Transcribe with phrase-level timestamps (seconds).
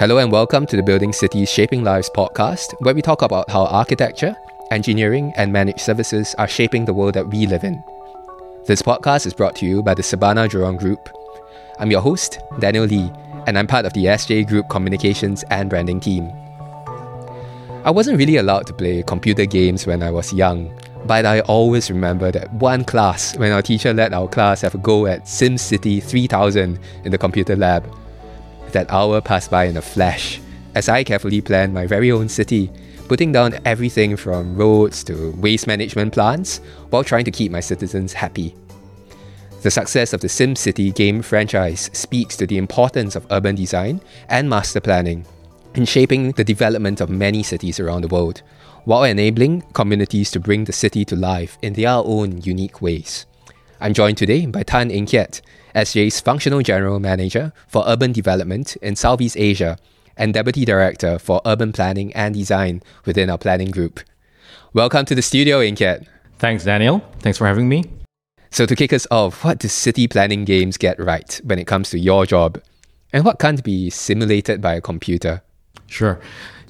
[0.00, 3.64] Hello and welcome to the Building Cities Shaping Lives podcast, where we talk about how
[3.66, 4.36] architecture,
[4.70, 7.82] engineering, and managed services are shaping the world that we live in.
[8.66, 11.08] This podcast is brought to you by the Surbana Jurong Group.
[11.78, 13.10] I'm your host, Daniel Lee,
[13.46, 16.30] and I'm part of the SJ Group communications and branding team.
[17.84, 20.76] I wasn't really allowed to play computer games when I was young,
[21.06, 24.78] but I always remember that one class when our teacher let our class have a
[24.78, 27.84] go at SimCity 3000 in the computer lab
[28.72, 30.40] that hour passed by in a flash
[30.74, 32.70] as I carefully planned my very own city,
[33.06, 36.58] putting down everything from roads to waste management plants
[36.90, 38.54] while trying to keep my citizens happy.
[39.62, 44.50] The success of the SimCity game franchise speaks to the importance of urban design and
[44.50, 45.26] master planning
[45.74, 48.42] in shaping the development of many cities around the world,
[48.84, 53.26] while enabling communities to bring the city to life in their own unique ways.
[53.80, 55.40] I'm joined today by Tan Eng Kiat,
[55.74, 59.76] SJ's Functional General Manager for Urban Development in Southeast Asia
[60.16, 64.00] and Deputy Director for Urban Planning and Design within our planning group.
[64.72, 66.06] Welcome to the studio, Eng Kiat.
[66.38, 67.00] Thanks, Daniel.
[67.20, 67.84] Thanks for having me.
[68.50, 71.90] So, to kick us off, what do city planning games get right when it comes
[71.90, 72.60] to your job?
[73.12, 75.42] And what can't be simulated by a computer?
[75.86, 76.20] Sure.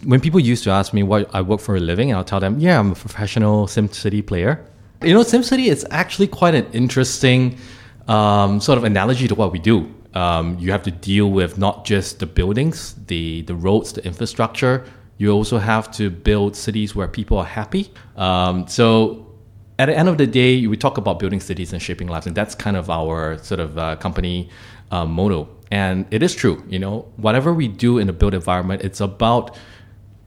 [0.04, 2.58] When people used to ask me what I work for a living, I'll tell them,
[2.58, 4.64] yeah, I'm a professional SimCity player.
[5.02, 7.58] You know, SimCity is actually quite an interesting
[8.08, 9.92] um, sort of analogy to what we do.
[10.14, 14.84] Um, you have to deal with not just the buildings, the the roads, the infrastructure.
[15.18, 17.92] You also have to build cities where people are happy.
[18.16, 19.23] Um, so
[19.78, 22.36] at the end of the day, we talk about building cities and shaping lives, and
[22.36, 24.48] that's kind of our sort of uh, company
[24.90, 25.48] uh, motto.
[25.70, 29.56] And it is true, you know, whatever we do in the built environment, it's about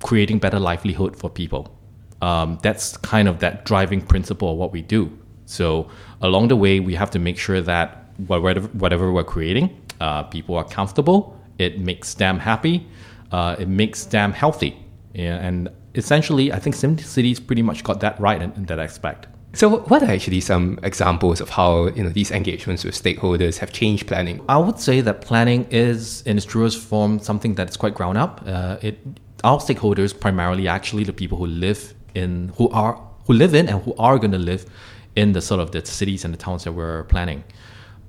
[0.04, 1.74] creating better livelihood for people.
[2.22, 5.18] Um, that's kind of that driving principle of what we do.
[5.46, 5.90] So
[6.22, 10.66] along the way, we have to make sure that whatever, we're creating, uh, people are
[10.66, 11.40] comfortable.
[11.58, 12.88] It makes them happy.
[13.32, 14.78] Uh, it makes them healthy.
[15.14, 19.28] Yeah, and essentially, I think SimCities pretty much got that right in, in that aspect.
[19.58, 23.74] So, what are actually some examples of how you know these engagements with stakeholders have
[23.74, 24.40] changed planning?
[24.48, 28.44] I would say that planning is, in its truest form, something that's quite ground up.
[28.46, 29.00] Uh, it
[29.44, 33.82] our stakeholders primarily actually the people who live in who are who live in and
[33.82, 34.68] who are going to live
[35.16, 37.44] in the sort of the cities and the towns that we're planning.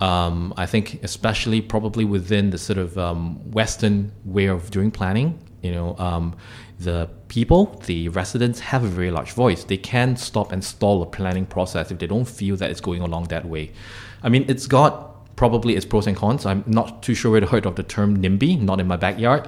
[0.02, 5.38] Um, I think especially probably within the sort of um, Western way of doing planning,
[5.68, 6.26] you know, um,
[6.86, 9.60] the people, the residents have a very large voice.
[9.72, 13.02] They can stop and stall the planning process if they don't feel that it's going
[13.02, 13.64] along that way.
[14.26, 14.90] I mean, it's got
[15.36, 16.46] probably its pros and cons.
[16.46, 19.44] I'm not too sure whether you heard of the term NIMBY, not in my backyard.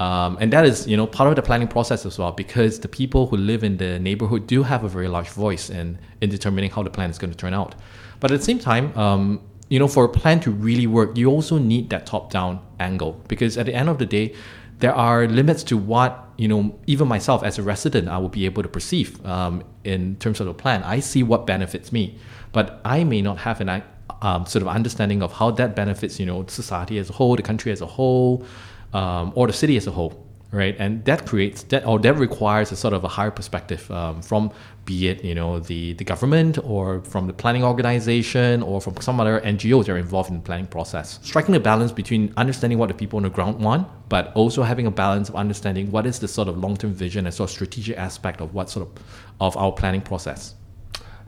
[0.00, 2.88] Um, and that is, you know, part of the planning process as well, because the
[2.88, 6.70] people who live in the neighborhood do have a very large voice in, in determining
[6.70, 7.74] how the plan is going to turn out.
[8.20, 11.28] But at the same time, um, you know, for a plan to really work, you
[11.36, 14.34] also need that top-down angle, because at the end of the day,
[14.78, 16.78] there are limits to what you know.
[16.86, 20.46] Even myself, as a resident, I will be able to perceive um, in terms of
[20.46, 20.82] the plan.
[20.84, 22.18] I see what benefits me,
[22.52, 23.82] but I may not have an
[24.22, 27.42] um, sort of understanding of how that benefits, you know, society as a whole, the
[27.42, 28.44] country as a whole
[28.92, 30.74] um, or the city as a whole, right?
[30.78, 34.50] And that creates that or that requires a sort of a higher perspective um, from
[34.84, 39.20] be it you know the the government or from the planning organization or from some
[39.20, 41.18] other NGOs that are involved in the planning process.
[41.22, 44.86] Striking a balance between understanding what the people on the ground want, but also having
[44.86, 47.54] a balance of understanding what is the sort of long term vision and sort of
[47.54, 49.02] strategic aspect of what sort of
[49.40, 50.54] of our planning process.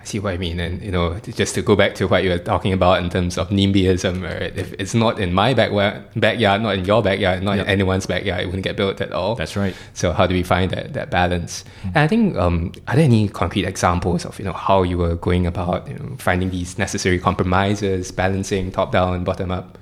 [0.00, 0.58] I see what I mean.
[0.58, 3.36] And, you know, just to go back to what you were talking about in terms
[3.36, 4.56] of NIMBYism, right?
[4.56, 7.66] If it's not in my backyard, backyard not in your backyard, not yep.
[7.66, 9.34] in anyone's backyard, it wouldn't get built at all.
[9.34, 9.74] That's right.
[9.92, 11.64] So how do we find that, that balance?
[11.80, 11.88] Mm-hmm.
[11.88, 15.16] And I think, um, are there any concrete examples of, you know, how you were
[15.16, 19.76] going about you know, finding these necessary compromises, balancing top down, and bottom up?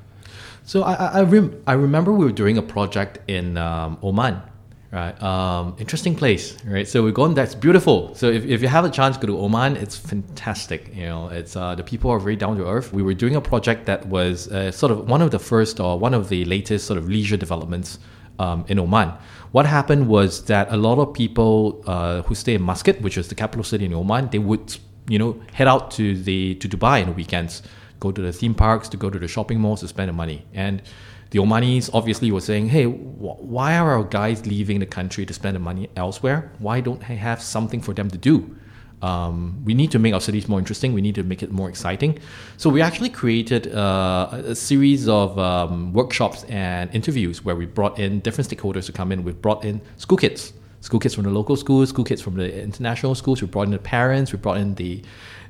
[0.65, 4.43] So I, I, rem- I remember we were doing a project in um, Oman
[4.91, 5.21] right?
[5.23, 6.89] Um, interesting place, right?
[6.89, 7.35] So we're going.
[7.35, 8.15] That's beautiful.
[8.15, 10.95] So if, if you have a chance go to Oman, it's fantastic.
[10.95, 12.93] You know, it's uh, the people are very down to earth.
[12.93, 15.99] We were doing a project that was uh, sort of one of the first or
[15.99, 17.99] one of the latest sort of leisure developments
[18.39, 19.13] um, in Oman.
[19.53, 23.29] What happened was that a lot of people uh, who stay in Muscat, which is
[23.29, 24.77] the capital city in Oman, they would
[25.09, 27.63] you know head out to the to Dubai on the weekends,
[28.01, 30.47] go to the theme parks, to go to the shopping malls to spend the money
[30.55, 30.83] and
[31.31, 35.35] the Omanis obviously were saying, hey, wh- why are our guys leaving the country to
[35.35, 36.53] spend the money elsewhere?
[36.59, 38.57] Why don't they have something for them to do?
[39.01, 40.93] Um, we need to make our cities more interesting.
[40.93, 42.19] We need to make it more exciting.
[42.57, 47.99] So we actually created uh, a series of um, workshops and interviews where we brought
[47.99, 49.23] in different stakeholders to come in.
[49.23, 52.61] We've brought in school kids, school kids from the local schools, school kids from the
[52.61, 53.41] international schools.
[53.41, 54.33] We brought in the parents.
[54.33, 55.03] We brought in the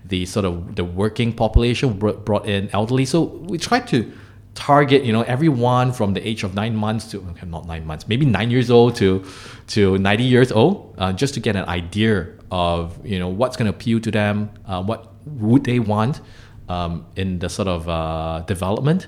[0.04, 3.04] the sort of the working population brought in elderly.
[3.04, 4.10] So we tried to
[4.58, 8.08] target you know everyone from the age of nine months to okay, not nine months
[8.08, 9.24] maybe nine years old to
[9.68, 13.70] to 90 years old uh, just to get an idea of you know what's going
[13.70, 16.20] to appeal to them uh, what would they want
[16.68, 19.06] um, in the sort of uh, development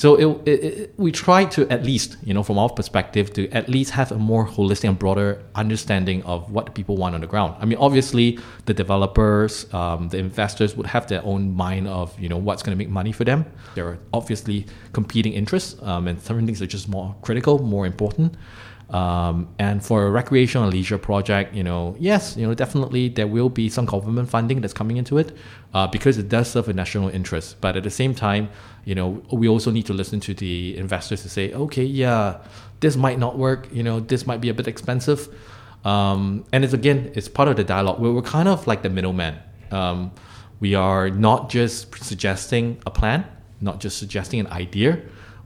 [0.00, 3.50] so it, it, it, we try to at least, you know, from our perspective, to
[3.50, 7.26] at least have a more holistic and broader understanding of what people want on the
[7.26, 7.54] ground.
[7.60, 12.30] I mean, obviously, the developers, um, the investors would have their own mind of, you
[12.30, 13.44] know, what's going to make money for them.
[13.74, 14.64] There are obviously
[14.94, 18.38] competing interests, um, and certain things are just more critical, more important.
[18.90, 23.48] Um, and for a recreational leisure project, you know, yes, you know, definitely there will
[23.48, 25.36] be some government funding that's coming into it
[25.74, 27.60] uh, because it does serve a national interest.
[27.60, 28.50] But at the same time,
[28.84, 32.38] you know, we also need to listen to the investors to say, okay, yeah,
[32.80, 33.68] this might not work.
[33.72, 35.28] You know, this might be a bit expensive.
[35.84, 38.00] Um, and it's again, it's part of the dialogue.
[38.00, 39.38] We're, we're kind of like the middleman.
[39.70, 40.10] Um,
[40.58, 43.24] we are not just suggesting a plan,
[43.60, 45.00] not just suggesting an idea,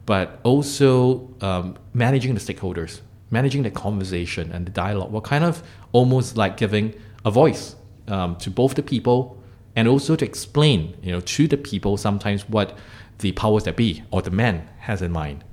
[0.07, 3.01] but also um, managing the stakeholders
[3.35, 5.11] managing the conversation and the dialogue.
[5.13, 6.95] We're kind of almost like giving
[7.25, 7.77] a voice
[8.09, 9.19] um, to both the people
[9.77, 12.79] and also to explain, you know, to the people sometimes what
[13.19, 15.45] the powers that be or the man has in mind.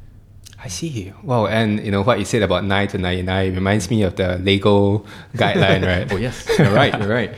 [0.63, 0.87] I see.
[0.87, 1.15] You.
[1.23, 4.15] Wow, and you know what you said about nine to ninety nine reminds me of
[4.15, 5.03] the Lego
[5.35, 6.11] guideline, right?
[6.13, 6.93] oh yes, you're right.
[6.99, 7.33] You're right.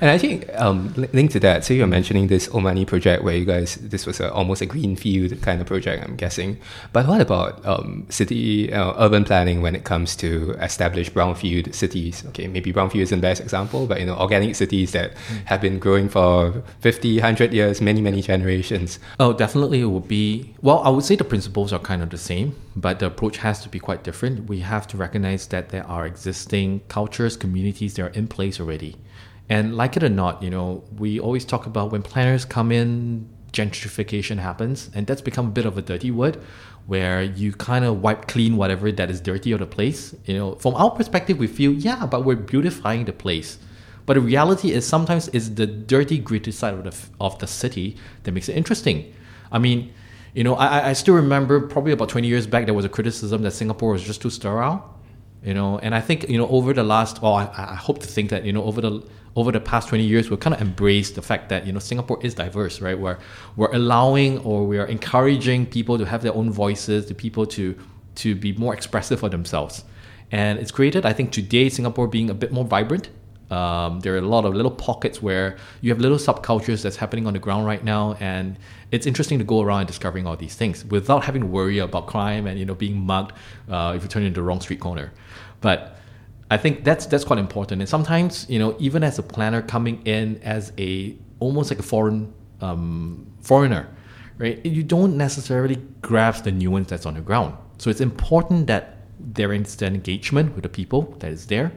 [0.00, 3.44] And I think um, linked to that, so you're mentioning this Omani project where you
[3.44, 6.58] guys, this was a, almost a greenfield kind of project, I'm guessing.
[6.92, 12.24] But what about um, city, uh, urban planning when it comes to established brownfield cities?
[12.28, 15.44] Okay, maybe brownfield isn't the best example, but you know, organic cities that mm.
[15.44, 18.98] have been growing for 50, 100 years, many, many generations.
[19.20, 22.18] Oh, definitely it would be, well, I would say the principles are kind of the
[22.18, 24.48] same, but the approach has to be quite different.
[24.48, 28.96] We have to recognize that there are existing cultures, communities that are in place already.
[29.52, 33.28] And like it or not, you know, we always talk about when planners come in,
[33.52, 36.38] gentrification happens, and that's become a bit of a dirty word
[36.86, 40.14] where you kind of wipe clean whatever that is dirty of the place.
[40.24, 43.58] You know, from our perspective, we feel, yeah, but we're beautifying the place.
[44.06, 47.98] But the reality is sometimes it's the dirty, gritty side of the, of the city
[48.22, 49.12] that makes it interesting.
[49.52, 49.92] I mean,
[50.32, 53.42] you know, I, I still remember probably about 20 years back, there was a criticism
[53.42, 54.88] that Singapore was just too sterile.
[55.44, 58.06] You know, and I think, you know, over the last, well, I, I hope to
[58.06, 59.02] think that, you know, over the
[59.34, 62.18] over the past 20 years, we've kind of embraced the fact that you know Singapore
[62.22, 62.98] is diverse, right?
[62.98, 63.18] Where
[63.56, 67.76] we're allowing or we are encouraging people to have their own voices, the people to
[68.16, 69.84] to be more expressive of themselves,
[70.30, 71.06] and it's created.
[71.06, 73.08] I think today Singapore being a bit more vibrant.
[73.50, 77.26] Um, there are a lot of little pockets where you have little subcultures that's happening
[77.26, 78.58] on the ground right now, and
[78.90, 82.46] it's interesting to go around discovering all these things without having to worry about crime
[82.46, 83.32] and you know being mugged
[83.68, 85.12] uh, if you turn into the wrong street corner.
[85.60, 85.96] But
[86.52, 87.80] I think that's that's quite important.
[87.80, 91.82] And sometimes, you know, even as a planner coming in as a almost like a
[91.82, 93.88] foreign um, foreigner,
[94.36, 94.64] right?
[94.64, 97.56] You don't necessarily grasp the nuance that's on the ground.
[97.78, 101.72] So it's important that there is an engagement with the people that is there,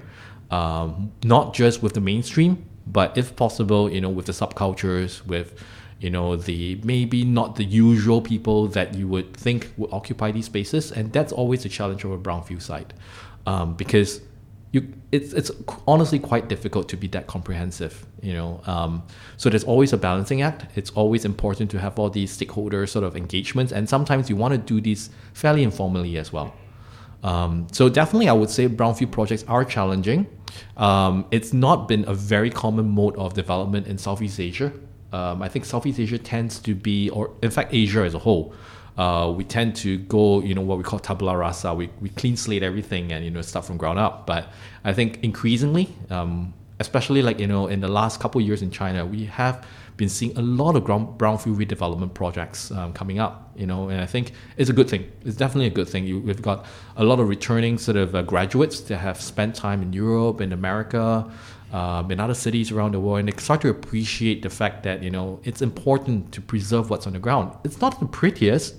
[0.51, 5.63] um, not just with the mainstream, but if possible, you know, with the subcultures, with
[6.01, 10.47] you know the maybe not the usual people that you would think would occupy these
[10.47, 12.93] spaces, and that's always a challenge of a brownfield site,
[13.45, 14.19] um, because
[14.75, 15.51] you it's it's
[15.87, 19.01] honestly quite difficult to be that comprehensive you know um,
[19.37, 20.65] so there's always a balancing act.
[20.75, 24.51] It's always important to have all these stakeholder sort of engagements and sometimes you want
[24.53, 26.53] to do these fairly informally as well.
[27.23, 30.27] Um, so definitely i would say brownfield projects are challenging.
[30.77, 34.71] Um, it's not been a very common mode of development in southeast asia.
[35.13, 38.53] Um, i think southeast asia tends to be or in fact asia as a whole
[38.97, 41.73] uh, we tend to go, you know, what we call tabula rasa.
[41.73, 44.25] We, we clean slate everything and, you know, start from ground up.
[44.25, 44.47] But
[44.83, 49.05] I think increasingly, um, especially like, you know, in the last couple years in China,
[49.05, 49.65] we have
[49.97, 54.01] been seeing a lot of ground, brownfield redevelopment projects um, coming up, you know, and
[54.01, 55.09] I think it's a good thing.
[55.23, 56.05] It's definitely a good thing.
[56.05, 56.65] You, we've got
[56.97, 60.51] a lot of returning sort of uh, graduates that have spent time in Europe in
[60.51, 61.29] America,
[61.71, 65.01] um, in other cities around the world, and they start to appreciate the fact that
[65.01, 67.55] you know it's important to preserve what's on the ground.
[67.63, 68.75] It's not the prettiest,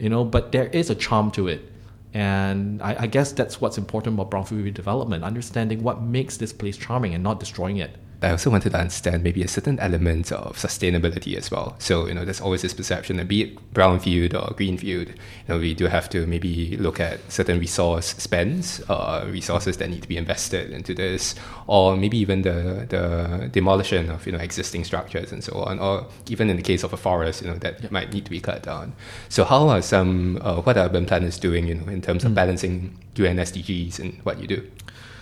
[0.00, 1.70] you know, but there is a charm to it.
[2.12, 6.76] And I, I guess that's what's important about brownfield redevelopment, understanding what makes this place
[6.76, 7.96] charming and not destroying it.
[8.22, 11.74] I also wanted to understand maybe a certain element of sustainability as well.
[11.78, 15.14] So, you know, there's always this perception that be it brownfield or greenfield, you
[15.48, 20.02] know, we do have to maybe look at certain resource spends, uh, resources that need
[20.02, 21.34] to be invested into this,
[21.66, 26.06] or maybe even the, the demolition of, you know, existing structures and so on, or
[26.28, 28.62] even in the case of a forest, you know, that might need to be cut
[28.62, 28.92] down.
[29.30, 32.32] So how are some, uh, what are urban planners doing, you know, in terms of
[32.32, 32.34] mm.
[32.34, 34.70] balancing UN SDGs and what you do?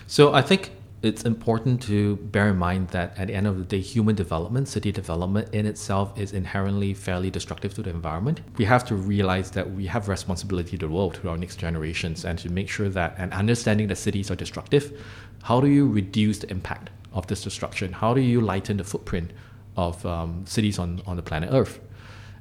[0.09, 3.64] So I think it's important to bear in mind that at the end of the
[3.64, 8.40] day, human development, city development in itself is inherently fairly destructive to the environment.
[8.57, 12.25] We have to realize that we have responsibility to the world, to our next generations,
[12.25, 15.00] and to make sure that, and understanding that cities are destructive,
[15.45, 17.93] how do you reduce the impact of this destruction?
[17.93, 19.31] How do you lighten the footprint
[19.76, 21.78] of um, cities on, on the planet Earth?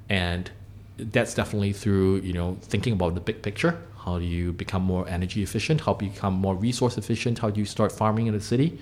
[0.09, 0.49] And
[0.97, 5.05] that's definitely through, you know, thinking about the big picture how do you become more
[5.09, 5.81] energy efficient?
[5.81, 7.39] How do you become more resource efficient?
[7.39, 8.79] How do you start farming in the city?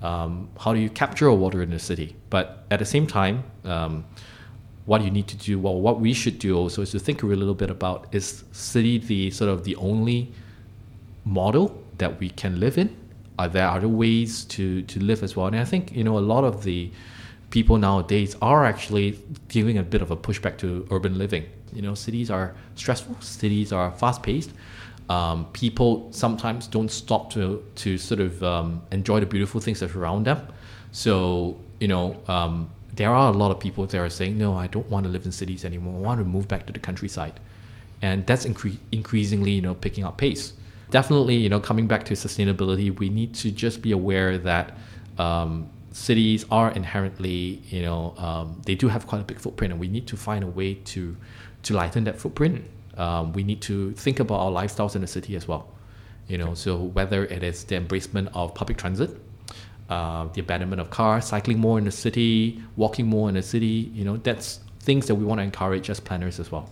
[0.00, 2.14] Um, how do you capture water in the city?
[2.30, 4.04] But at the same time, um,
[4.86, 7.26] what you need to do, well, what we should do also is to think a
[7.26, 10.32] little bit about is city the sort of the only
[11.24, 12.96] model that we can live in?
[13.40, 15.46] Are there other ways to, to live as well?
[15.48, 16.92] And I think, you know, a lot of the
[17.50, 21.44] people nowadays are actually giving a bit of a pushback to urban living.
[21.72, 24.50] You know, cities are stressful, cities are fast paced.
[25.08, 29.94] Um, people sometimes don't stop to, to sort of um, enjoy the beautiful things that
[29.96, 30.46] around them.
[30.92, 34.66] So, you know, um, there are a lot of people that are saying, no, I
[34.68, 35.96] don't want to live in cities anymore.
[35.96, 37.40] I want to move back to the countryside.
[38.02, 40.52] And that's incre- increasingly, you know, picking up pace.
[40.90, 44.76] Definitely, you know, coming back to sustainability, we need to just be aware that
[45.18, 49.80] um, cities are inherently, you know, um, they do have quite a big footprint, and
[49.80, 51.16] we need to find a way to
[51.62, 52.64] to lighten that footprint.
[52.96, 55.68] Um, we need to think about our lifestyles in the city as well.
[56.28, 59.10] You know, so whether it is the embracement of public transit,
[59.88, 63.90] uh, the abandonment of cars, cycling more in the city, walking more in the city,
[63.92, 66.70] you know, that's things that we want to encourage as planners as well.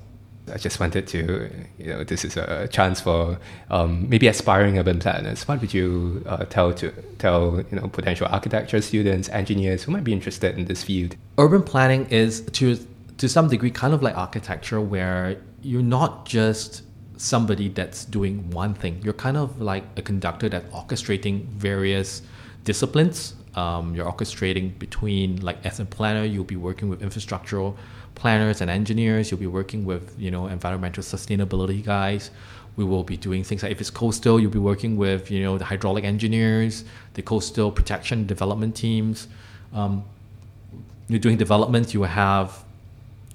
[0.53, 3.39] I just wanted to, you know, this is a chance for
[3.71, 5.47] um, maybe aspiring urban planners.
[5.47, 10.05] What would you uh, tell to tell you know potential architecture students, engineers who might
[10.05, 11.17] be interested in this field?
[11.39, 12.79] Urban planning is to
[13.19, 16.83] to some degree kind of like architecture, where you're not just
[17.17, 19.01] somebody that's doing one thing.
[19.03, 22.23] You're kind of like a conductor that's orchestrating various
[22.65, 23.35] disciplines.
[23.55, 27.77] Um, you're orchestrating between like as a planner, you'll be working with infrastructural
[28.19, 29.31] planners and engineers.
[29.31, 32.31] You'll be working with you know environmental sustainability guys.
[32.77, 35.59] We will be doing things like if it's coastal, you'll be working with you know
[35.59, 36.85] the hydraulic engineers,
[37.15, 39.29] the coastal protection development teams.
[39.73, 40.05] Um,
[41.09, 42.65] you're doing development, you will have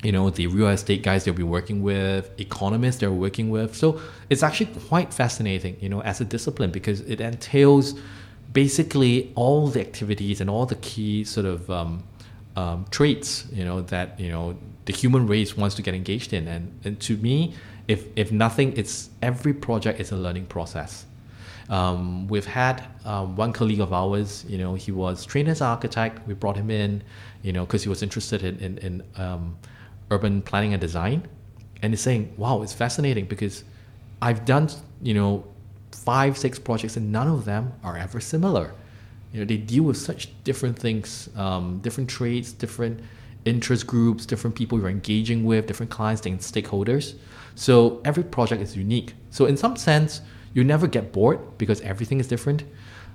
[0.04, 4.02] you know the real estate guys they'll be working with economists they're working with so
[4.30, 7.96] it's actually quite fascinating you know as a discipline because it entails
[8.52, 12.04] basically all the activities and all the key sort of um,
[12.56, 16.48] um, traits you know that you know the human race wants to get engaged in.
[16.48, 17.56] And, and to me,
[17.88, 21.06] if, if nothing, it's every project is a learning process.
[21.70, 25.68] Um, we've had um, one colleague of ours, you know, he was trained as an
[25.68, 26.26] architect.
[26.28, 27.04] We brought him in,
[27.42, 29.58] you know, because he was interested in, in, in um,
[30.12, 31.28] urban planning and design.
[31.82, 33.64] And he's saying, wow, it's fascinating because
[34.22, 34.70] I've done,
[35.02, 35.46] you know,
[35.92, 38.74] five, six projects and none of them are ever similar.
[39.32, 43.00] You know, they deal with such different things, um, different traits, different
[43.46, 47.16] interest groups, different people you're engaging with, different clients and stakeholders.
[47.56, 49.14] So every project is unique.
[49.30, 50.22] So in some sense,
[50.54, 52.64] you never get bored because everything is different.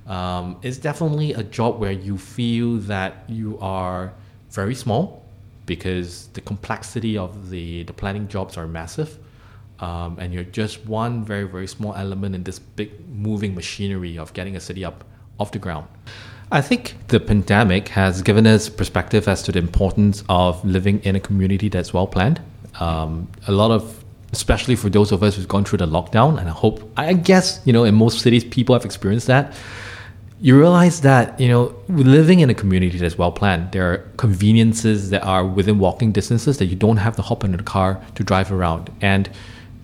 [0.07, 4.13] Um, it's definitely a job where you feel that you are
[4.51, 5.25] very small
[5.67, 9.19] because the complexity of the, the planning jobs are massive.
[9.81, 14.33] Um, and you're just one very, very small element in this big moving machinery of
[14.33, 15.05] getting a city up
[15.39, 15.87] off the ground.
[16.51, 21.15] I think the pandemic has given us perspective as to the importance of living in
[21.15, 22.41] a community that's well planned.
[22.81, 24.03] Um, a lot of,
[24.33, 27.61] especially for those of us who've gone through the lockdown, and I hope, I guess,
[27.67, 29.55] you know, in most cities, people have experienced that.
[30.41, 35.11] You realize that, you know, living in a community that's well planned, there are conveniences
[35.11, 38.25] that are within walking distances that you don't have to hop into the car to
[38.25, 38.91] drive around.
[39.03, 39.29] And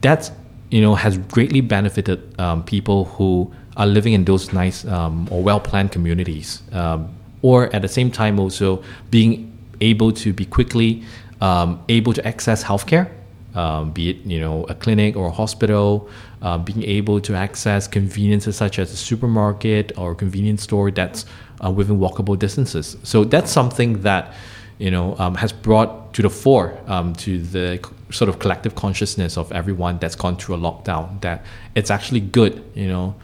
[0.00, 0.30] that's,
[0.70, 5.42] you know, has greatly benefited um, people who are living in those nice um, or
[5.42, 9.50] well planned communities, um, or at the same time also being
[9.80, 11.02] able to be quickly
[11.40, 13.10] um, able to access healthcare,
[13.54, 16.08] um, be it you know a clinic or a hospital,
[16.42, 21.26] uh, being able to access conveniences such as a supermarket or a convenience store that's
[21.64, 22.96] uh, within walkable distances.
[23.02, 24.34] So that's something that
[24.78, 29.36] you know um, has brought to the fore um, to the sort of collective consciousness
[29.36, 33.14] of everyone that's gone through a lockdown that it's actually good you know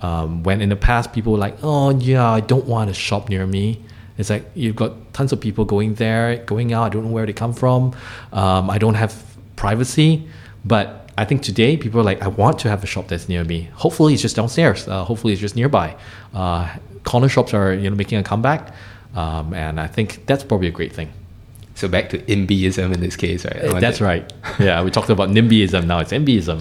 [0.00, 3.28] um, when in the past people were like, oh yeah, I don't want to shop
[3.28, 3.82] near me.
[4.16, 6.84] It's like you've got tons of people going there, going out.
[6.84, 7.94] I don't know where they come from.
[8.32, 9.22] Um, I don't have
[9.56, 10.28] privacy.
[10.64, 13.44] But I think today people are like, I want to have a shop that's near
[13.44, 13.70] me.
[13.74, 14.86] Hopefully it's just downstairs.
[14.88, 15.96] Uh, hopefully it's just nearby.
[16.34, 18.72] Uh, corner shops are you know making a comeback,
[19.14, 21.10] um, and I think that's probably a great thing.
[21.78, 23.80] So back to NIMBYism in this case, right?
[23.80, 24.32] That's right.
[24.58, 25.86] Yeah, we talked about NIMBYism.
[25.86, 26.60] Now it's NIMBYism.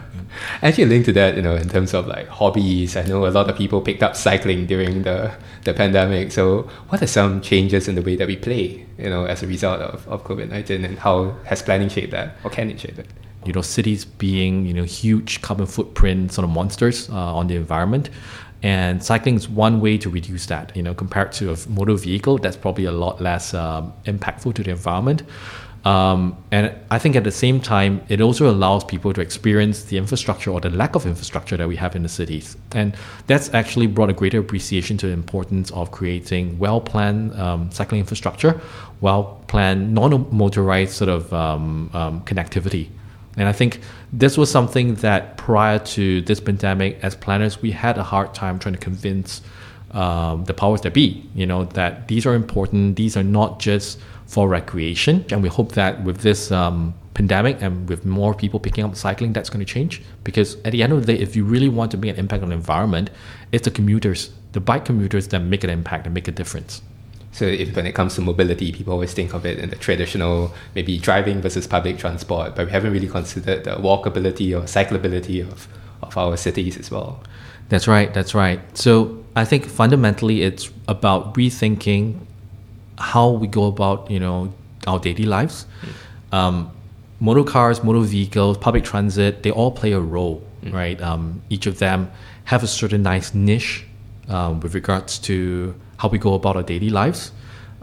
[0.62, 3.48] Actually, linked to that, you know, in terms of like hobbies, I know a lot
[3.48, 6.32] of people picked up cycling during the, the pandemic.
[6.32, 9.46] So, what are some changes in the way that we play, you know, as a
[9.46, 12.96] result of, of COVID 19 and how has planning shaped that or can it shape
[12.96, 13.06] that?
[13.46, 17.54] You know, cities being, you know, huge carbon footprint sort of monsters uh, on the
[17.54, 18.10] environment.
[18.62, 20.76] And cycling is one way to reduce that.
[20.76, 24.62] You know, compared to a motor vehicle, that's probably a lot less um, impactful to
[24.62, 25.22] the environment.
[25.84, 29.96] Um, and I think at the same time, it also allows people to experience the
[29.96, 32.56] infrastructure or the lack of infrastructure that we have in the cities.
[32.72, 32.96] And
[33.26, 38.00] that's actually brought a greater appreciation to the importance of creating well planned um, cycling
[38.00, 38.60] infrastructure,
[39.00, 42.88] well planned non motorized sort of um, um, connectivity.
[43.38, 43.80] And I think
[44.12, 48.58] this was something that prior to this pandemic, as planners, we had a hard time
[48.58, 49.42] trying to convince
[49.92, 52.96] um, the powers that be, you know, that these are important.
[52.96, 55.24] These are not just for recreation.
[55.30, 59.32] And we hope that with this um, pandemic and with more people picking up cycling,
[59.32, 60.02] that's going to change.
[60.24, 62.42] Because at the end of the day, if you really want to make an impact
[62.42, 63.10] on the environment,
[63.52, 66.82] it's the commuters, the bike commuters that make an impact and make a difference.
[67.38, 70.52] So if when it comes to mobility, people always think of it in the traditional,
[70.74, 75.68] maybe driving versus public transport, but we haven't really considered the walkability or cyclability of,
[76.02, 77.22] of our cities as well.
[77.68, 78.58] That's right, that's right.
[78.76, 82.18] So I think fundamentally it's about rethinking
[82.98, 84.52] how we go about, you know,
[84.88, 85.64] our daily lives.
[86.32, 86.36] Mm.
[86.36, 86.70] Um,
[87.20, 90.72] motor cars, motor vehicles, public transit, they all play a role, mm.
[90.72, 91.00] right?
[91.00, 92.10] Um, each of them
[92.46, 93.86] have a certain nice niche
[94.28, 97.32] um, with regards to how we go about our daily lives.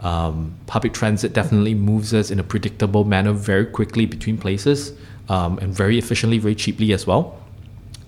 [0.00, 4.92] Um, public transit definitely moves us in a predictable manner very quickly between places
[5.28, 7.40] um, and very efficiently, very cheaply as well.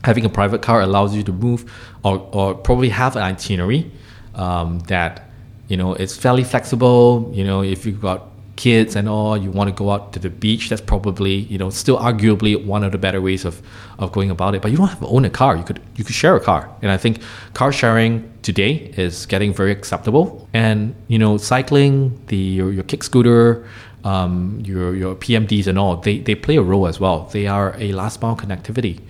[0.05, 1.71] Having a private car allows you to move
[2.05, 3.91] or, or probably have an itinerary
[4.35, 5.29] um, that
[5.69, 7.31] you know it's fairly flexible.
[7.35, 10.29] You know, if you've got kids and all, you want to go out to the
[10.29, 13.63] beach, that's probably, you know, still arguably one of the better ways of,
[14.01, 14.61] of going about it.
[14.61, 15.57] But you don't have to own a car.
[15.57, 16.69] You could you could share a car.
[16.83, 17.23] And I think
[17.55, 18.13] car sharing
[18.43, 20.49] today is getting very acceptable.
[20.53, 23.65] And, you know, cycling, the your, your kick scooter,
[24.03, 27.27] um, your your PMDs and all, they, they play a role as well.
[27.33, 29.01] They are a last mile connectivity.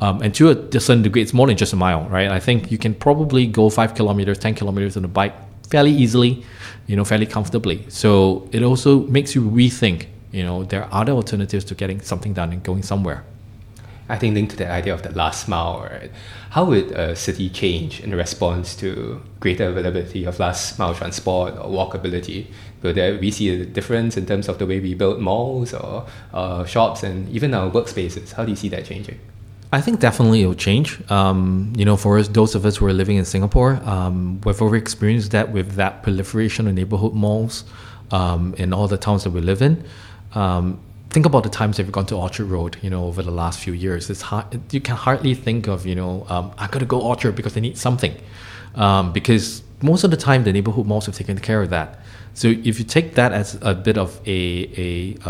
[0.00, 2.28] Um, and to a certain degree, it's more than just a mile, right?
[2.28, 5.34] I think you can probably go five kilometers, 10 kilometers on a bike
[5.70, 6.44] fairly easily,
[6.86, 7.84] you know, fairly comfortably.
[7.88, 12.32] So it also makes you rethink, you know, there are other alternatives to getting something
[12.32, 13.24] done and going somewhere.
[14.08, 16.12] I think linked to the idea of the last mile, right?
[16.50, 21.68] How would a city change in response to greater availability of last mile transport or
[21.68, 22.46] walkability?
[22.82, 26.06] Will there we see a difference in terms of the way we build malls or
[26.32, 28.32] uh, shops and even our workspaces?
[28.32, 29.18] How do you see that changing?
[29.76, 30.98] I think definitely it will change.
[31.10, 34.62] Um, you know, for us, those of us who are living in Singapore, um, we've
[34.62, 37.64] already experienced that with that proliferation of neighborhood malls
[38.10, 39.84] um, in all the towns that we live in.
[40.32, 43.30] Um, think about the times that we've gone to Orchard Road, you know, over the
[43.30, 44.08] last few years.
[44.08, 47.36] It's hard, you can hardly think of, you know, um, I got to go Orchard
[47.36, 48.16] because I need something.
[48.76, 52.00] Um, because most of the time, the neighborhood malls have taken care of that.
[52.32, 55.28] So if you take that as a bit of a, a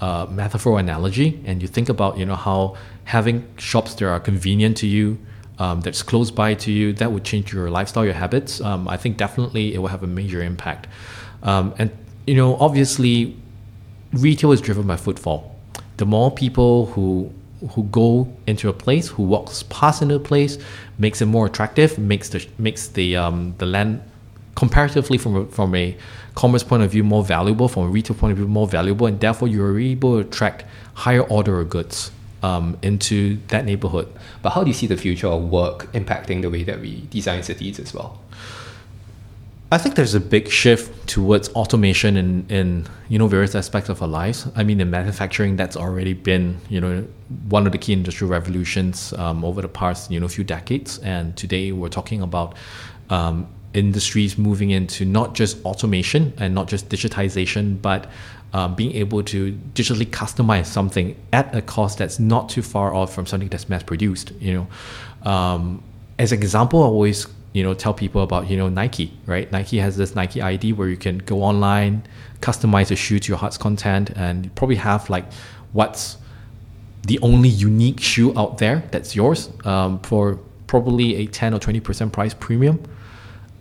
[0.00, 4.76] uh, metaphor analogy, and you think about, you know, how having shops that are convenient
[4.78, 5.18] to you,
[5.58, 8.60] um, that's close by to you, that would change your lifestyle, your habits.
[8.60, 10.86] Um, I think definitely it will have a major impact.
[11.42, 11.90] Um, and
[12.26, 13.36] you know, obviously,
[14.12, 15.56] retail is driven by footfall.
[15.96, 17.32] The more people who
[17.70, 20.58] who go into a place, who walks past into a place,
[20.98, 24.02] makes it more attractive, makes the makes the um, the land
[24.56, 25.96] comparatively from from a
[26.36, 29.18] commerce point of view more valuable, from a retail point of view more valuable, and
[29.18, 34.06] therefore you're able to attract higher order of goods um, into that neighborhood.
[34.42, 37.42] But how do you see the future of work impacting the way that we design
[37.42, 38.20] cities as well?
[39.72, 44.00] I think there's a big shift towards automation in, in you know various aspects of
[44.00, 44.46] our lives.
[44.54, 47.08] I mean, in manufacturing, that's already been you know
[47.48, 50.98] one of the key industrial revolutions um, over the past you know few decades.
[50.98, 52.54] And today we're talking about
[53.10, 58.10] um, industries moving into not just automation and not just digitization, but
[58.52, 63.14] um, being able to digitally customize something at a cost that's not too far off
[63.14, 64.32] from something that's mass produced.
[64.40, 64.54] You
[65.24, 65.82] know, um,
[66.18, 69.50] as an example, I always you know tell people about you know Nike, right?
[69.52, 72.02] Nike has this Nike ID where you can go online,
[72.40, 75.26] customize a shoe to your heart's content, and probably have like
[75.72, 76.16] what's
[77.06, 82.10] the only unique shoe out there that's yours um, for probably a 10 or 20%
[82.12, 82.82] price premium.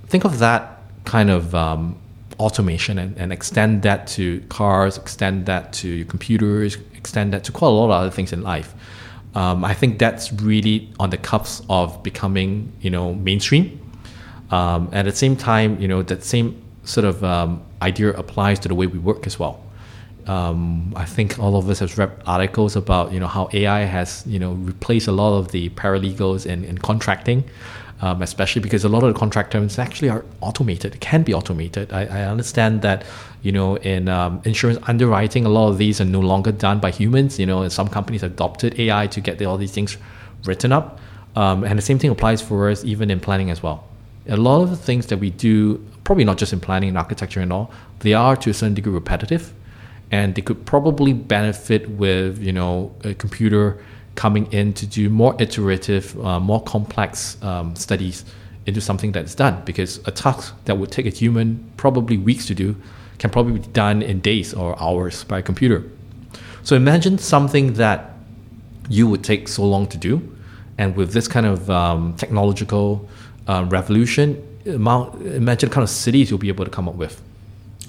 [0.08, 1.98] Think of that kind of um,
[2.40, 7.70] automation and, and extend that to cars, extend that to computers, extend that to quite
[7.70, 8.74] a lot of other things in life.
[9.36, 13.82] Um, I think that's really on the cusp of becoming, you know, mainstream.
[14.52, 18.68] Um, at the same time, you know, that same sort of um, idea applies to
[18.68, 19.62] the way we work as well.
[20.28, 24.24] Um, I think all of us have read articles about you know how AI has
[24.26, 27.44] you know replaced a lot of the paralegals in, in contracting,
[28.02, 31.92] um, especially because a lot of the contract terms actually are automated, can be automated.
[31.94, 33.06] I, I understand that
[33.42, 36.92] you know in um, insurance underwriting, a lot of these are no longer done by
[36.92, 37.40] humans.
[37.40, 39.98] You know, and some companies adopted AI to get all these things
[40.46, 41.00] written up,
[41.36, 43.88] um, and the same thing applies for us even in planning as well.
[44.28, 47.42] A lot of the things that we do, probably not just in planning and architecture
[47.42, 49.54] and all, they are to a certain degree repetitive
[50.12, 53.78] and they could probably benefit with you know a computer
[54.16, 58.26] coming in to do more iterative, uh, more complex um, studies
[58.66, 62.56] into something that's done because a task that would take a human probably weeks to
[62.56, 62.76] do
[63.20, 65.84] can probably be done in days or hours by a computer.
[66.64, 68.14] So imagine something that
[68.90, 70.36] you would take so long to do,
[70.78, 73.08] and with this kind of um, technological
[73.48, 77.22] uh, revolution, imagine kind of cities you'll be able to come up with.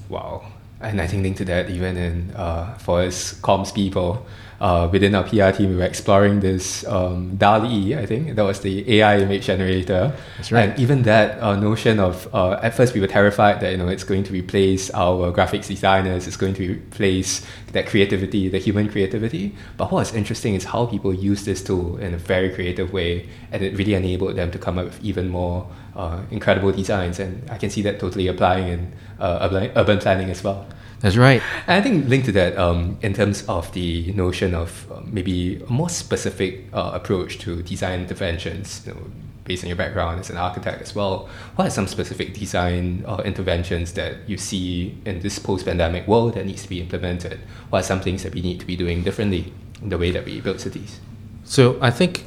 [0.09, 0.47] Wow.
[0.81, 4.27] And I think linked to that, even in uh, for us comms people,
[4.61, 8.61] uh, within our PR team, we were exploring this um, DALL-E, I think that was
[8.61, 10.13] the AI image generator.
[10.37, 10.71] That's right.
[10.71, 13.89] And even that uh, notion of, uh, at first we were terrified that, you know,
[13.89, 18.89] it's going to replace our graphics designers, it's going to replace that creativity, the human
[18.89, 19.55] creativity.
[19.77, 23.63] But what's interesting is how people use this tool in a very creative way, and
[23.63, 27.19] it really enabled them to come up with even more uh, incredible designs.
[27.19, 30.67] And I can see that totally applying in uh, urban planning as well.
[31.01, 31.43] That's right.
[31.67, 35.63] And I think linked to that, um, in terms of the notion of uh, maybe
[35.63, 39.01] a more specific uh, approach to design interventions, you know,
[39.45, 43.23] based on your background as an architect as well, what are some specific design uh,
[43.25, 47.41] interventions that you see in this post-pandemic world that needs to be implemented?
[47.71, 50.25] What are some things that we need to be doing differently in the way that
[50.25, 50.99] we build cities?
[51.45, 52.25] So I think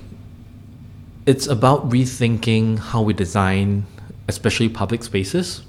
[1.26, 3.86] it's about rethinking how we design,
[4.28, 5.64] especially public spaces.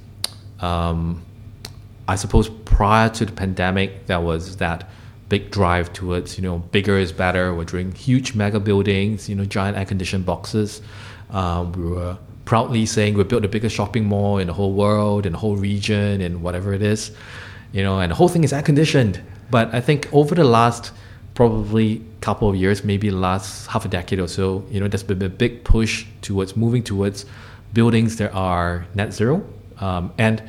[0.61, 1.23] Um,
[2.11, 4.91] I suppose prior to the pandemic, there was that
[5.29, 7.55] big drive towards you know bigger is better.
[7.55, 10.83] We're doing huge mega buildings, you know, giant air conditioned boxes.
[11.31, 15.25] Um, we were proudly saying we built the biggest shopping mall in the whole world,
[15.25, 17.13] in the whole region, and whatever it is,
[17.71, 19.23] you know, and the whole thing is air conditioned.
[19.49, 20.91] But I think over the last
[21.35, 25.05] probably couple of years, maybe the last half a decade or so, you know, there's
[25.05, 27.25] been a big push towards moving towards
[27.73, 29.47] buildings that are net zero,
[29.79, 30.43] um, and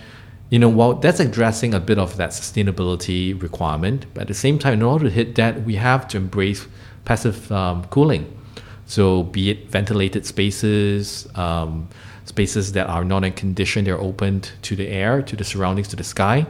[0.51, 4.59] you know, while that's addressing a bit of that sustainability requirement, but at the same
[4.59, 6.67] time, in order to hit that, we have to embrace
[7.05, 8.37] passive um, cooling.
[8.85, 11.87] So, be it ventilated spaces, um,
[12.25, 15.95] spaces that are non air conditioned, they're opened to the air, to the surroundings, to
[15.95, 16.45] the sky.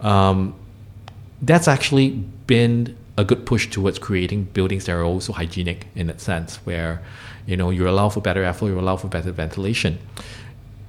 [0.00, 0.56] Um,
[1.40, 2.10] that's actually
[2.48, 7.00] been a good push towards creating buildings that are also hygienic in that sense, where
[7.46, 10.00] you know you allow for better airflow, you allow for better ventilation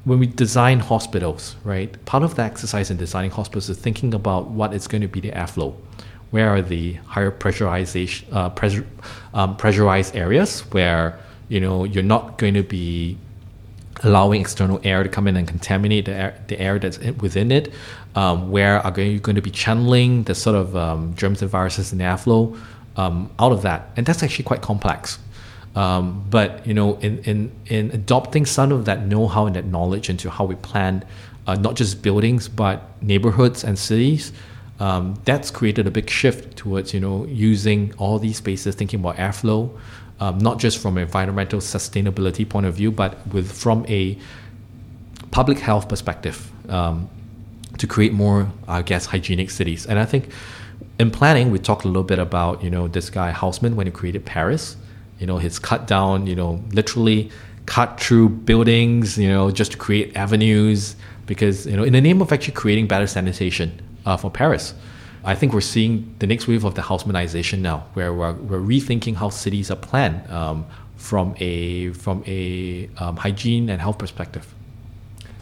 [0.08, 4.48] when we design hospitals, right, part of the exercise in designing hospitals is thinking about
[4.48, 5.76] what is going to be the airflow.
[6.32, 8.88] Where are the higher pressurization, uh, pressure,
[9.34, 13.18] um, pressurized areas where you know you're not going to be
[14.04, 17.74] allowing external air to come in and contaminate the air, the air that's within it?
[18.16, 21.92] Um, where are you going to be channeling the sort of um, germs and viruses
[21.92, 22.58] in the airflow
[22.96, 23.90] um, out of that?
[23.98, 25.20] And that's actually quite complex.
[25.78, 30.10] Um, but you know, in, in in adopting some of that know-how and that knowledge
[30.10, 31.06] into how we plan,
[31.46, 34.34] uh, not just buildings but neighborhoods and cities,
[34.80, 39.18] um, that's created a big shift towards you know using all these spaces, thinking about
[39.18, 39.70] airflow,
[40.20, 44.18] um, not just from an environmental sustainability point of view, but with from a
[45.30, 47.08] public health perspective um,
[47.78, 49.86] to create more, I guess, hygienic cities.
[49.86, 50.32] And I think
[50.98, 53.92] in planning, we talked a little bit about you know this guy Haussmann when he
[53.92, 54.76] created Paris.
[55.20, 57.32] You know, he's cut down, you know, literally
[57.66, 62.22] cut through buildings, you know, just to create avenues because, you know, in the name
[62.22, 64.74] of actually creating better sanitation uh, for Paris.
[65.24, 69.16] I think we're seeing the next wave of the Haussmannization now, where we're, we're rethinking
[69.16, 74.54] how cities are planned um, from a from a um, hygiene and health perspective.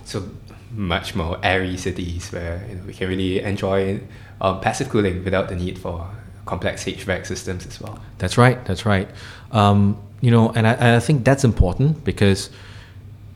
[0.03, 0.27] So
[0.71, 4.01] much more airy cities where you know, we can really enjoy
[4.41, 6.09] um, passive cooling without the need for
[6.45, 7.99] complex HVAC systems as well.
[8.17, 8.63] That's right.
[8.65, 9.09] That's right.
[9.51, 12.49] Um, you know, and I, I think that's important because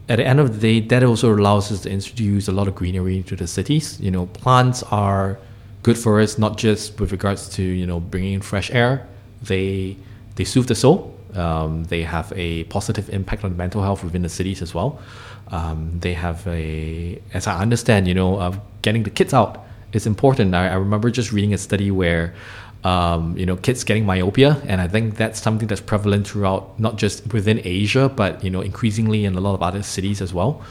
[0.08, 2.76] at the end of the day, that also allows us to introduce a lot of
[2.76, 4.00] greenery into the cities.
[4.00, 5.38] You know, plants are
[5.84, 9.08] good for us not just with regards to you know bringing in fresh air.
[9.44, 9.98] They
[10.36, 11.16] they soothe the soul.
[11.36, 15.00] Um, they have a positive impact on mental health within the cities as well.
[15.50, 20.06] Um, they have a, as I understand, you know, uh, getting the kids out is
[20.08, 20.56] important.
[20.56, 22.34] I, I remember just reading a study where
[22.84, 26.98] um, you know, kids getting myopia, and I think that's something that's prevalent throughout not
[26.98, 30.62] just within Asia, but you know, increasingly in a lot of other cities as well.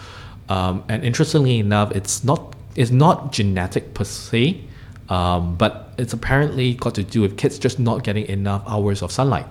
[0.48, 4.64] Um, and interestingly enough, it's not it's not genetic per se,
[5.08, 9.10] Um, but it's apparently got to do with kids just not getting enough hours of
[9.10, 9.46] sunlight.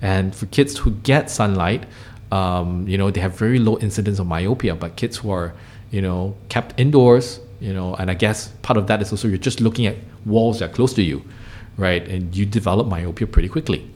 [0.00, 1.84] And for kids who get sunlight,
[2.30, 4.74] um, you know, they have very low incidence of myopia.
[4.76, 5.52] But kids who are,
[5.90, 9.38] you know, kept indoors, you know, and I guess part of that is also you're
[9.38, 11.22] just looking at walls that are close to you,
[11.78, 12.06] right?
[12.06, 13.90] And you develop myopia pretty quickly.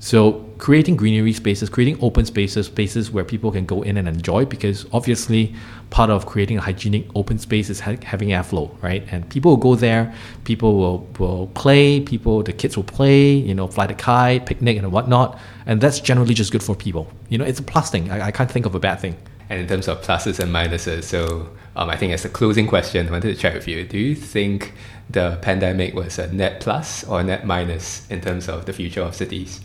[0.00, 4.44] So creating greenery spaces, creating open spaces, spaces where people can go in and enjoy,
[4.44, 5.54] because obviously
[5.90, 9.04] part of creating a hygienic open space is ha- having airflow, right?
[9.10, 13.54] And people will go there, people will, will play, people, the kids will play, you
[13.54, 15.40] know, fly the kite, picnic and whatnot.
[15.66, 17.10] And that's generally just good for people.
[17.28, 18.10] You know, it's a plus thing.
[18.10, 19.16] I, I can't think of a bad thing.
[19.50, 23.08] And in terms of pluses and minuses, so um, I think as a closing question,
[23.08, 23.84] I wanted to check with you.
[23.84, 24.72] Do you think
[25.08, 29.14] the pandemic was a net plus or net minus in terms of the future of
[29.14, 29.60] cities?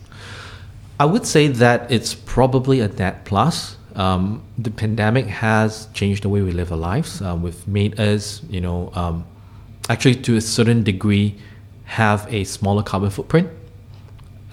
[0.99, 3.77] I would say that it's probably a net plus.
[3.95, 7.21] Um, the pandemic has changed the way we live our lives.
[7.21, 9.25] Um, we've made us, you know, um,
[9.89, 11.35] actually to a certain degree,
[11.85, 13.49] have a smaller carbon footprint.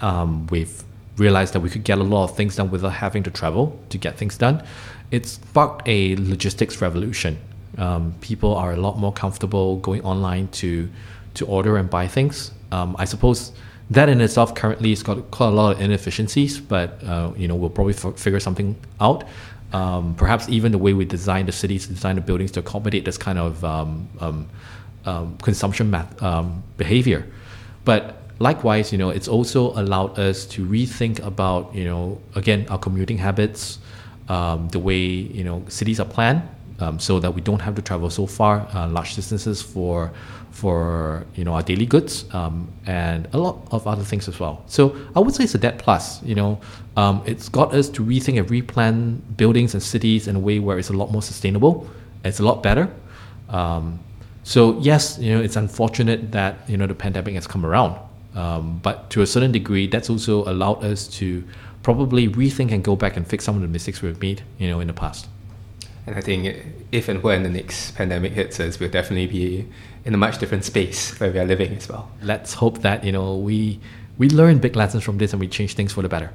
[0.01, 0.83] Um, we've
[1.17, 3.97] realized that we could get a lot of things done without having to travel to
[3.97, 4.63] get things done.
[5.11, 7.37] It's sparked a logistics revolution.
[7.77, 10.89] Um, people are a lot more comfortable going online to
[11.33, 12.51] to order and buy things.
[12.71, 13.53] Um, I suppose
[13.89, 17.55] that in itself currently has got quite a lot of inefficiencies, but uh, you know
[17.55, 19.25] we'll probably f- figure something out.
[19.73, 23.17] Um, perhaps even the way we design the cities, design the buildings to accommodate this
[23.17, 24.49] kind of um, um,
[25.05, 26.11] um consumption math,
[26.77, 27.25] behavior.
[27.85, 32.77] But likewise, you know, it's also allowed us to rethink about, you know, again, our
[32.77, 33.79] commuting habits,
[34.31, 35.01] um, the way
[35.37, 36.41] you know cities are planned,
[36.97, 40.11] so that we don't have to travel so far, uh, large distances for
[40.51, 44.63] for you know our daily goods um, and a lot of other things as well.
[44.67, 46.21] So I would say it's a debt plus.
[46.23, 46.59] You know,
[46.97, 50.77] um, it's got us to rethink and replan buildings and cities in a way where
[50.77, 51.89] it's a lot more sustainable.
[52.23, 52.89] It's a lot better.
[53.49, 53.99] Um,
[54.43, 57.97] so yes, you know, it's unfortunate that you know the pandemic has come around,
[58.35, 61.43] um, but to a certain degree, that's also allowed us to
[61.83, 64.79] probably rethink and go back and fix some of the mistakes we've made, you know,
[64.79, 65.27] in the past.
[66.05, 66.55] And I think
[66.91, 69.67] if and when the next pandemic hits us, we'll definitely be
[70.03, 72.09] in a much different space where we are living as well.
[72.21, 73.79] Let's hope that you know we
[74.17, 76.31] we learn big lessons from this and we change things for the better.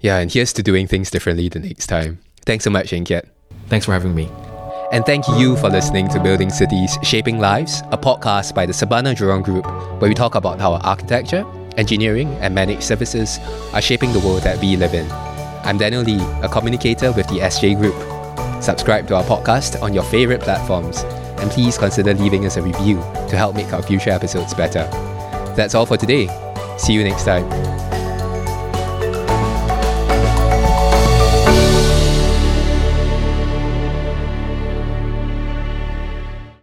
[0.00, 2.18] Yeah, and here's to doing things differently the next time.
[2.46, 3.28] Thanks so much, Kiat.
[3.68, 4.28] Thanks for having me.
[4.92, 9.14] And thank you for listening to Building Cities Shaping Lives, a podcast by the Surbana
[9.14, 9.64] Jurong Group,
[10.00, 11.44] where we talk about how architecture,
[11.80, 13.40] engineering, and managed services
[13.72, 15.10] are shaping the world that we live in.
[15.64, 17.96] I'm Daniel Lee, a communicator with the SJ Group.
[18.62, 20.98] Subscribe to our podcast on your favorite platforms,
[21.40, 22.96] and please consider leaving us a review
[23.30, 24.86] to help make our future episodes better.
[25.56, 26.28] That's all for today.
[26.78, 27.89] See you next time.